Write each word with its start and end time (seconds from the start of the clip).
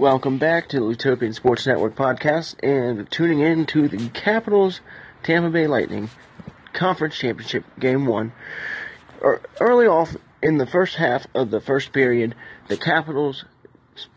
Welcome 0.00 0.38
back 0.38 0.70
to 0.70 0.80
the 0.80 0.88
Utopian 0.88 1.34
Sports 1.34 1.66
Network 1.66 1.94
podcast 1.94 2.54
and 2.62 3.10
tuning 3.10 3.40
in 3.40 3.66
to 3.66 3.86
the 3.86 4.08
Capitals 4.08 4.80
Tampa 5.22 5.50
Bay 5.50 5.66
Lightning 5.66 6.08
Conference 6.72 7.18
Championship 7.18 7.64
Game 7.78 8.06
1. 8.06 8.32
Er, 9.22 9.42
early 9.60 9.86
off 9.86 10.16
in 10.42 10.56
the 10.56 10.64
first 10.64 10.96
half 10.96 11.26
of 11.34 11.50
the 11.50 11.60
first 11.60 11.92
period, 11.92 12.34
the 12.68 12.78
Capitals 12.78 13.44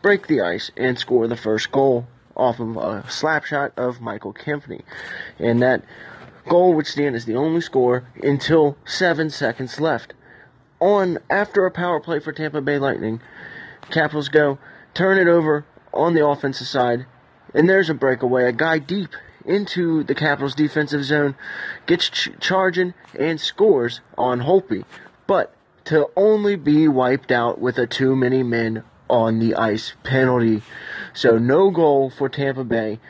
break 0.00 0.26
the 0.26 0.40
ice 0.40 0.70
and 0.74 0.98
score 0.98 1.28
the 1.28 1.36
first 1.36 1.70
goal 1.70 2.06
off 2.34 2.60
of 2.60 2.78
a 2.78 3.04
slap 3.10 3.44
shot 3.44 3.74
of 3.76 4.00
Michael 4.00 4.32
Kempny. 4.32 4.80
And 5.38 5.60
that 5.60 5.84
goal 6.48 6.72
would 6.72 6.86
stand 6.86 7.14
as 7.14 7.26
the 7.26 7.36
only 7.36 7.60
score 7.60 8.08
until 8.22 8.78
seven 8.86 9.28
seconds 9.28 9.78
left. 9.78 10.14
On 10.80 11.18
after 11.28 11.66
a 11.66 11.70
power 11.70 12.00
play 12.00 12.20
for 12.20 12.32
Tampa 12.32 12.62
Bay 12.62 12.78
Lightning, 12.78 13.20
Capitals 13.90 14.30
go 14.30 14.58
turn 14.94 15.18
it 15.18 15.28
over 15.28 15.66
on 15.94 16.14
the 16.14 16.26
offensive 16.26 16.66
side, 16.66 17.06
and 17.54 17.68
there's 17.68 17.88
a 17.88 17.94
breakaway. 17.94 18.44
A 18.44 18.52
guy 18.52 18.78
deep 18.78 19.10
into 19.44 20.02
the 20.04 20.14
Capitals' 20.14 20.54
defensive 20.54 21.04
zone 21.04 21.34
gets 21.86 22.08
ch- 22.08 22.30
charging 22.40 22.94
and 23.18 23.40
scores 23.40 24.00
on 24.16 24.40
Holtby, 24.40 24.84
but 25.26 25.54
to 25.84 26.08
only 26.16 26.56
be 26.56 26.88
wiped 26.88 27.30
out 27.30 27.60
with 27.60 27.78
a 27.78 27.86
too 27.86 28.16
many 28.16 28.42
men 28.42 28.82
on 29.08 29.38
the 29.38 29.54
ice 29.54 29.94
penalty. 30.02 30.62
So 31.12 31.38
no 31.38 31.70
goal 31.70 32.10
for 32.10 32.28
Tampa 32.28 32.64
Bay. 32.64 33.00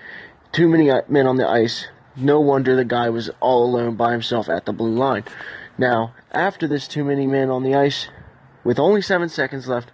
Too 0.53 0.69
many 0.69 0.91
uh, 0.91 1.03
men 1.09 1.27
on 1.27 1.37
the 1.37 1.49
ice. 1.49 1.89
No 2.17 2.41
wonder 2.41 2.77
the 2.77 2.85
guy 2.85 3.11
was 3.11 3.31
all 3.41 3.65
alone 3.65 3.97
by 3.97 4.13
himself 4.13 4.49
at 4.49 4.67
the 4.67 4.73
blue 4.73 4.95
line. 4.95 5.25
Now, 5.79 6.15
after 6.31 6.69
this 6.69 6.87
too 6.87 7.05
many 7.05 7.27
men 7.27 7.51
on 7.51 7.63
the 7.63 7.75
ice, 7.75 8.09
with 8.63 8.79
only 8.79 9.03
seven 9.03 9.29
seconds 9.29 9.69
left, 9.69 9.91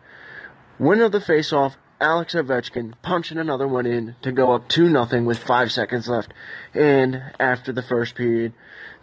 win 0.78 1.00
of 1.00 1.12
the 1.12 1.18
faceoff, 1.18 1.76
Alex 2.00 2.34
Ovechkin 2.34 2.94
punching 3.02 3.38
another 3.38 3.68
one 3.68 3.86
in 3.86 4.16
to 4.22 4.32
go 4.32 4.52
up 4.52 4.68
2 4.68 4.88
nothing 4.88 5.26
with 5.26 5.38
5 5.38 5.70
seconds 5.70 6.08
left. 6.08 6.32
And 6.74 7.22
after 7.38 7.72
the 7.72 7.82
first 7.82 8.14
period, 8.14 8.52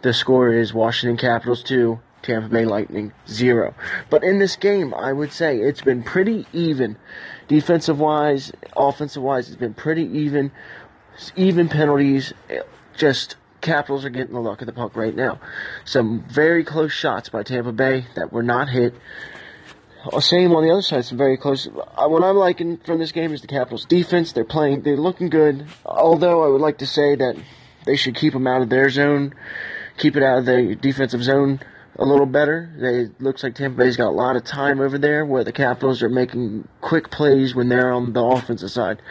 the 0.01 0.13
score 0.13 0.51
is 0.51 0.73
Washington 0.73 1.17
Capitals 1.17 1.63
2, 1.63 1.99
Tampa 2.23 2.49
Bay 2.49 2.65
Lightning 2.65 3.13
0. 3.27 3.75
But 4.09 4.23
in 4.23 4.39
this 4.39 4.55
game, 4.55 4.93
I 4.93 5.13
would 5.13 5.31
say 5.31 5.57
it's 5.57 5.81
been 5.81 6.03
pretty 6.03 6.47
even. 6.53 6.97
Defensive 7.47 7.99
wise, 7.99 8.51
offensive 8.75 9.23
wise, 9.23 9.47
it's 9.47 9.57
been 9.57 9.73
pretty 9.73 10.03
even. 10.03 10.51
Even 11.35 11.69
penalties. 11.69 12.33
Just 12.95 13.35
Capitals 13.61 14.05
are 14.05 14.09
getting 14.09 14.33
the 14.33 14.39
luck 14.39 14.61
of 14.61 14.67
the 14.67 14.73
puck 14.73 14.95
right 14.95 15.15
now. 15.15 15.39
Some 15.83 16.23
very 16.29 16.63
close 16.63 16.91
shots 16.91 17.29
by 17.29 17.43
Tampa 17.43 17.71
Bay 17.71 18.05
that 18.15 18.31
were 18.31 18.43
not 18.43 18.69
hit. 18.69 18.93
Same 20.19 20.55
on 20.55 20.63
the 20.63 20.71
other 20.71 20.81
side. 20.81 20.99
It's 20.99 21.09
very 21.09 21.37
close. 21.37 21.67
Uh, 21.67 22.07
what 22.07 22.23
I'm 22.23 22.35
liking 22.35 22.77
from 22.77 22.99
this 22.99 23.11
game 23.11 23.33
is 23.33 23.41
the 23.41 23.47
Capitals' 23.47 23.85
defense. 23.85 24.31
They're 24.31 24.45
playing. 24.45 24.81
They're 24.81 24.97
looking 24.97 25.29
good. 25.29 25.65
Although 25.85 26.43
I 26.43 26.47
would 26.47 26.61
like 26.61 26.79
to 26.79 26.87
say 26.87 27.15
that 27.15 27.35
they 27.85 27.95
should 27.95 28.15
keep 28.15 28.33
them 28.33 28.47
out 28.47 28.61
of 28.61 28.69
their 28.69 28.89
zone, 28.89 29.33
keep 29.97 30.15
it 30.15 30.23
out 30.23 30.39
of 30.39 30.45
the 30.45 30.75
defensive 30.75 31.23
zone 31.23 31.59
a 31.97 32.05
little 32.05 32.25
better. 32.25 32.71
They 32.77 33.23
looks 33.23 33.43
like 33.43 33.55
Tampa 33.55 33.77
Bay's 33.77 33.97
got 33.97 34.09
a 34.09 34.11
lot 34.11 34.35
of 34.35 34.43
time 34.43 34.79
over 34.79 34.97
there, 34.97 35.25
where 35.25 35.43
the 35.43 35.51
Capitals 35.51 36.03
are 36.03 36.09
making 36.09 36.67
quick 36.81 37.09
plays 37.09 37.55
when 37.55 37.69
they're 37.69 37.91
on 37.91 38.13
the 38.13 38.23
offensive 38.23 38.71
side. 38.71 39.01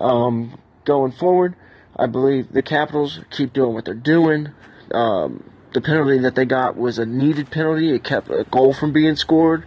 Um, 0.00 0.58
going 0.84 1.12
forward, 1.12 1.56
I 1.96 2.06
believe 2.06 2.52
the 2.52 2.62
Capitals 2.62 3.20
keep 3.30 3.52
doing 3.52 3.74
what 3.74 3.84
they're 3.84 3.94
doing. 3.94 4.50
Um, 4.92 5.50
the 5.72 5.80
penalty 5.80 6.18
that 6.18 6.34
they 6.34 6.44
got 6.44 6.76
was 6.76 6.98
a 6.98 7.06
needed 7.06 7.50
penalty. 7.50 7.94
It 7.94 8.04
kept 8.04 8.28
a 8.30 8.44
goal 8.50 8.72
from 8.72 8.92
being 8.92 9.16
scored 9.16 9.64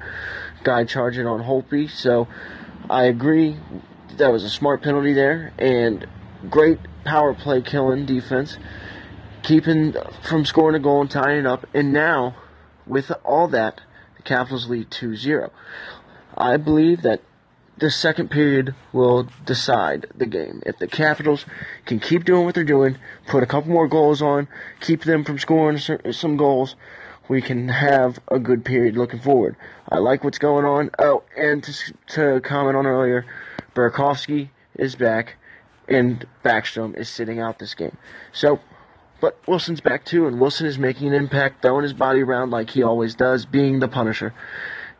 guy 0.65 0.83
charging 0.83 1.25
on 1.25 1.41
Holtby. 1.41 1.89
So 1.89 2.27
I 2.89 3.05
agree 3.05 3.55
that 4.17 4.31
was 4.33 4.43
a 4.43 4.49
smart 4.49 4.81
penalty 4.81 5.13
there 5.13 5.53
and 5.57 6.05
great 6.49 6.79
power 7.05 7.33
play 7.33 7.61
killing 7.61 8.05
defense, 8.05 8.57
keeping 9.43 9.95
from 10.23 10.43
scoring 10.43 10.75
a 10.75 10.79
goal 10.79 10.99
and 11.01 11.09
tying 11.09 11.39
it 11.39 11.45
up. 11.45 11.65
And 11.73 11.93
now, 11.93 12.35
with 12.85 13.11
all 13.23 13.47
that, 13.49 13.79
the 14.17 14.23
Capitals 14.23 14.67
lead 14.67 14.89
2-0. 14.89 15.49
I 16.37 16.57
believe 16.57 17.03
that 17.03 17.21
the 17.77 17.91
second 17.91 18.31
period 18.31 18.73
will 18.93 19.27
decide 19.45 20.07
the 20.15 20.25
game. 20.25 20.61
If 20.65 20.79
the 20.79 20.87
Capitals 20.87 21.45
can 21.85 21.99
keep 21.99 22.23
doing 22.23 22.45
what 22.45 22.55
they're 22.55 22.63
doing, 22.63 22.97
put 23.27 23.43
a 23.43 23.45
couple 23.45 23.71
more 23.71 23.87
goals 23.87 24.21
on, 24.21 24.47
keep 24.79 25.03
them 25.03 25.23
from 25.23 25.39
scoring 25.39 25.77
some 25.77 26.37
goals, 26.37 26.75
we 27.27 27.41
can 27.41 27.67
have 27.69 28.19
a 28.27 28.39
good 28.39 28.63
period 28.63 28.95
looking 28.95 29.19
forward. 29.19 29.55
I 29.89 29.97
like 29.99 30.23
what's 30.23 30.37
going 30.37 30.65
on. 30.65 30.91
Oh, 30.99 31.23
and 31.37 31.63
to, 31.63 31.93
to 32.07 32.41
comment 32.41 32.77
on 32.77 32.85
earlier, 32.85 33.25
Burakovsky 33.73 34.49
is 34.75 34.95
back, 34.95 35.35
and 35.87 36.25
Backstrom 36.43 36.97
is 36.97 37.09
sitting 37.09 37.39
out 37.39 37.59
this 37.59 37.73
game. 37.73 37.97
So, 38.31 38.59
but 39.21 39.39
Wilson's 39.47 39.81
back 39.81 40.05
too, 40.05 40.27
and 40.27 40.39
Wilson 40.39 40.67
is 40.67 40.77
making 40.77 41.07
an 41.07 41.13
impact, 41.13 41.61
throwing 41.61 41.83
his 41.83 41.93
body 41.93 42.21
around 42.21 42.51
like 42.51 42.69
he 42.69 42.83
always 42.83 43.15
does, 43.15 43.45
being 43.45 43.79
the 43.79 43.87
Punisher. 43.87 44.33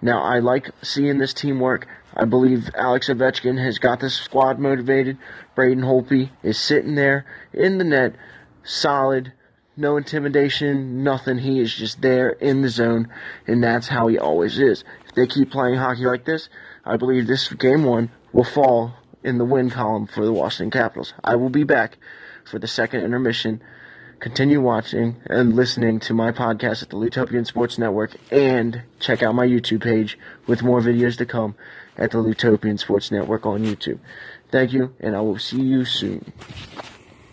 Now, 0.02 0.22
I 0.22 0.40
like 0.40 0.70
seeing 0.82 1.18
this 1.18 1.34
teamwork. 1.34 1.88
I 2.16 2.26
believe 2.26 2.70
Alex 2.76 3.10
Ovechkin 3.10 3.64
has 3.64 3.80
got 3.80 4.00
this 4.00 4.16
squad 4.16 4.60
motivated. 4.60 5.18
Braden 5.54 5.84
Holtby 5.84 6.30
is 6.44 6.60
sitting 6.60 6.96
there 6.96 7.26
in 7.54 7.78
the 7.78 7.84
net, 7.84 8.16
solid 8.64 9.34
no 9.78 9.98
intimidation, 9.98 11.04
nothing. 11.04 11.38
He 11.38 11.60
is 11.60 11.74
just 11.74 12.02
there 12.02 12.30
in 12.30 12.62
the 12.62 12.70
zone, 12.70 13.10
and 13.48 13.64
that's 13.64 13.88
how 13.88 14.08
he 14.08 14.18
always 14.18 14.60
is. 14.60 14.84
If 15.08 15.16
they 15.16 15.28
keep 15.28 15.52
playing 15.52 15.76
hockey 15.76 16.06
like 16.06 16.26
this, 16.26 16.50
I 16.86 16.98
believe 16.98 17.28
this 17.28 17.52
game 17.54 17.84
one 17.84 18.12
will 18.32 18.44
fall 18.44 18.94
in 19.24 19.38
the 19.38 19.46
win 19.46 19.70
column 19.70 20.08
for 20.08 20.24
the 20.24 20.32
Washington 20.32 20.72
Capitals. 20.72 21.14
I 21.24 21.36
will 21.36 21.50
be 21.50 21.64
back 21.64 21.98
for 22.46 22.60
the 22.60 22.68
second 22.68 23.02
intermission. 23.04 23.62
Continue 24.20 24.62
watching 24.62 25.18
and 25.26 25.56
listening 25.56 26.00
to 26.02 26.14
my 26.14 26.32
podcast 26.32 26.82
at 26.82 26.90
the 26.90 26.96
Lutopian 26.96 27.46
Sports 27.46 27.78
Network 27.78 28.16
and 28.32 28.82
check 29.00 29.22
out 29.24 29.36
my 29.36 29.46
YouTube 29.46 29.84
page 29.84 30.18
with 30.48 30.64
more 30.64 30.80
videos 30.80 31.18
to 31.18 31.26
come 31.26 31.56
at 31.98 32.12
the 32.12 32.18
Lutopian 32.20 32.80
Sports 32.80 33.12
Network 33.12 33.46
on 33.46 33.64
YouTube. 33.64 34.00
Thank 34.52 34.74
you, 34.74 34.94
and 35.00 35.16
I 35.16 35.22
will 35.22 35.40
see 35.40 35.62
you 35.62 35.84
soon. 35.86 36.32